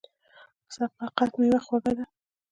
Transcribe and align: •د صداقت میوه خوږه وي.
•د 0.65 0.67
صداقت 0.73 1.31
میوه 1.39 1.59
خوږه 1.65 1.91
وي. 1.97 2.03